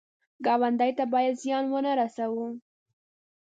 [0.45, 2.45] ګاونډي ته باید زیان ونه رسوو